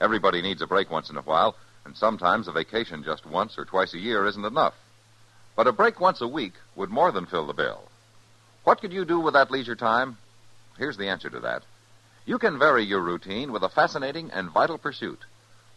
Everybody 0.00 0.40
needs 0.40 0.62
a 0.62 0.66
break 0.66 0.90
once 0.90 1.10
in 1.10 1.18
a 1.18 1.20
while, 1.20 1.56
and 1.84 1.94
sometimes 1.94 2.48
a 2.48 2.52
vacation 2.52 3.04
just 3.04 3.26
once 3.26 3.58
or 3.58 3.66
twice 3.66 3.92
a 3.92 3.98
year 3.98 4.24
isn't 4.24 4.46
enough. 4.46 4.72
But 5.56 5.66
a 5.66 5.72
break 5.72 6.00
once 6.00 6.22
a 6.22 6.26
week 6.26 6.54
would 6.74 6.88
more 6.88 7.12
than 7.12 7.26
fill 7.26 7.46
the 7.46 7.52
bill. 7.52 7.82
What 8.64 8.80
could 8.80 8.94
you 8.94 9.04
do 9.04 9.20
with 9.20 9.34
that 9.34 9.50
leisure 9.50 9.76
time? 9.76 10.16
Here's 10.78 10.96
the 10.96 11.08
answer 11.08 11.28
to 11.28 11.40
that. 11.40 11.64
You 12.24 12.38
can 12.38 12.58
vary 12.58 12.84
your 12.84 13.02
routine 13.02 13.52
with 13.52 13.62
a 13.62 13.68
fascinating 13.68 14.30
and 14.30 14.50
vital 14.50 14.78
pursuit 14.78 15.20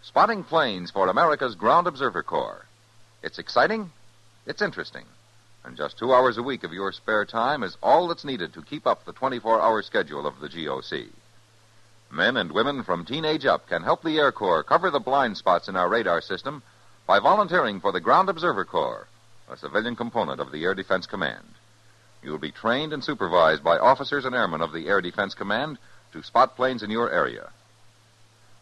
spotting 0.03 0.45
planes 0.45 0.89
for 0.89 1.09
America's 1.09 1.55
Ground 1.55 1.85
Observer 1.85 2.23
Corps. 2.23 2.65
It's 3.21 3.39
exciting, 3.39 3.91
it's 4.49 4.63
interesting, 4.63 5.05
and 5.63 5.77
just 5.77 5.99
two 5.99 6.11
hours 6.11 6.39
a 6.39 6.41
week 6.41 6.63
of 6.63 6.73
your 6.73 6.91
spare 6.91 7.23
time 7.23 7.61
is 7.61 7.77
all 7.83 8.07
that's 8.07 8.25
needed 8.25 8.51
to 8.51 8.63
keep 8.63 8.87
up 8.87 9.05
the 9.05 9.13
24 9.13 9.61
hour 9.61 9.83
schedule 9.83 10.25
of 10.25 10.39
the 10.39 10.49
GOC. 10.49 11.07
Men 12.11 12.35
and 12.35 12.51
women 12.51 12.83
from 12.83 13.05
teenage 13.05 13.45
up 13.45 13.69
can 13.69 13.83
help 13.83 14.01
the 14.01 14.17
Air 14.17 14.31
Corps 14.31 14.63
cover 14.63 14.89
the 14.89 14.99
blind 14.99 15.37
spots 15.37 15.67
in 15.67 15.75
our 15.75 15.87
radar 15.87 16.19
system 16.19 16.63
by 17.05 17.19
volunteering 17.19 17.79
for 17.79 17.91
the 17.91 17.99
Ground 17.99 18.27
Observer 18.27 18.65
Corps, 18.65 19.07
a 19.51 19.55
civilian 19.55 19.95
component 19.95 20.41
of 20.41 20.51
the 20.51 20.63
Air 20.63 20.73
Defense 20.73 21.05
Command. 21.05 21.45
You'll 22.23 22.39
be 22.39 22.51
trained 22.51 22.91
and 22.91 23.03
supervised 23.03 23.63
by 23.63 23.77
officers 23.77 24.25
and 24.25 24.33
airmen 24.33 24.61
of 24.61 24.73
the 24.73 24.87
Air 24.87 24.99
Defense 24.99 25.35
Command 25.35 25.77
to 26.11 26.23
spot 26.23 26.55
planes 26.55 26.81
in 26.81 26.89
your 26.89 27.11
area. 27.11 27.51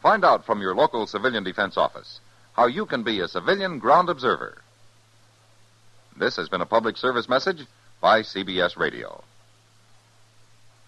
Find 0.02 0.26
out 0.26 0.45
from 0.45 0.60
your 0.60 0.76
local 0.76 1.08
civilian 1.08 1.45
defense 1.45 1.78
office 1.78 2.19
how 2.58 2.65
you 2.65 2.86
can 2.86 3.04
be 3.04 3.21
a 3.21 3.30
civilian 3.30 3.80
ground 3.80 4.10
observer. 4.10 4.62
This 6.19 6.36
has 6.38 6.49
been 6.49 6.62
a 6.62 6.65
public 6.65 6.97
service 6.97 7.30
message 7.30 7.63
by 8.01 8.21
CBS 8.21 8.75
Radio. 8.75 9.23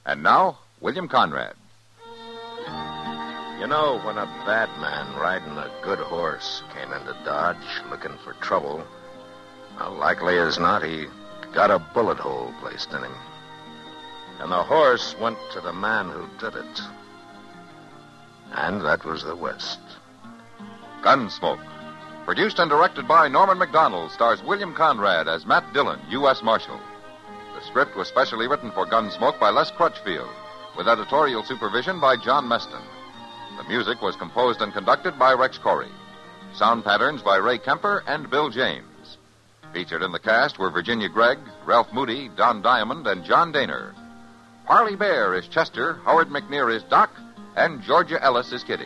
And 0.04 0.24
now, 0.24 0.58
William 0.82 1.08
Conrad. 1.08 1.54
You 3.60 3.68
know, 3.68 4.00
when 4.04 4.18
a 4.18 4.26
bad 4.48 4.70
man 4.80 5.16
riding 5.20 5.56
a 5.56 5.72
good 5.84 6.00
horse 6.00 6.64
came 6.74 6.92
into 6.94 7.16
Dodge 7.24 7.58
looking 7.92 8.18
for 8.24 8.34
trouble, 8.42 8.84
how 9.78 9.92
likely 9.92 10.40
as 10.40 10.58
not 10.58 10.84
he 10.84 11.06
got 11.54 11.70
a 11.70 11.78
bullet 11.94 12.18
hole 12.18 12.52
placed 12.60 12.92
in 12.94 13.04
him. 13.04 13.16
And 14.40 14.52
the 14.52 14.64
horse 14.64 15.16
went 15.20 15.38
to 15.54 15.62
the 15.62 15.74
man 15.74 16.10
who 16.10 16.28
did 16.40 16.56
it. 16.56 16.82
And 18.54 18.82
that 18.82 19.06
was 19.06 19.24
the 19.24 19.36
West. 19.36 19.80
Gunsmoke. 21.02 21.79
Produced 22.30 22.60
and 22.60 22.70
directed 22.70 23.08
by 23.08 23.28
Norman 23.28 23.58
Macdonnell, 23.58 24.08
stars 24.12 24.44
William 24.44 24.72
Conrad 24.76 25.28
as 25.28 25.48
Matt 25.48 25.74
Dillon, 25.74 26.00
U.S. 26.12 26.44
Marshal. 26.44 26.80
The 27.56 27.66
script 27.66 27.96
was 27.96 28.08
specially 28.08 28.48
written 28.48 28.70
for 28.70 28.86
Gunsmoke 28.86 29.40
by 29.40 29.50
Les 29.50 29.72
Crutchfield, 29.72 30.30
with 30.78 30.88
editorial 30.88 31.42
supervision 31.42 32.00
by 32.00 32.18
John 32.18 32.46
Meston. 32.46 32.84
The 33.58 33.68
music 33.68 34.04
was 34.04 34.16
composed 34.16 34.62
and 34.62 34.72
conducted 34.72 35.18
by 35.18 35.34
Rex 35.34 35.58
Koury. 35.58 35.90
Sound 36.54 36.84
patterns 36.84 37.24
by 37.24 37.38
Ray 37.38 37.58
Kemper 37.58 38.04
and 38.06 38.30
Bill 38.30 38.52
James. 38.52 39.18
Featured 39.74 40.04
in 40.04 40.12
the 40.12 40.20
cast 40.20 40.60
were 40.60 40.70
Virginia 40.70 41.10
Gregg, 41.10 41.40
Ralph 41.66 41.92
Moody, 41.92 42.30
Don 42.38 42.62
Diamond, 42.62 43.08
and 43.08 43.26
John 43.26 43.52
Dehner. 43.52 43.96
Parley 44.68 44.96
Baer 44.96 45.34
is 45.34 45.48
Chester, 45.48 46.00
Howard 46.06 46.30
McNear 46.30 46.72
is 46.72 46.84
Doc, 46.84 47.10
and 47.56 47.82
Georgia 47.82 48.24
Ellis 48.24 48.52
is 48.52 48.64
Kitty. 48.64 48.86